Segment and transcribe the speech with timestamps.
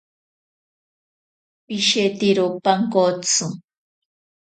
[1.65, 3.45] Pishetero pankotsi.